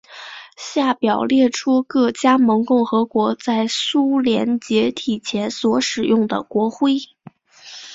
[0.57, 6.97] 下表列出各加盟共和国在苏联解体前所使用的国徽。